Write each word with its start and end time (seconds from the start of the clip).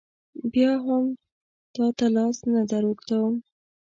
بیا 0.51 0.71
هم 0.85 1.03
تا 1.75 1.85
ته 1.97 2.05
لاس 2.15 2.37
نه 2.53 2.61
در 2.69 2.83
اوږدوم. 2.89 3.33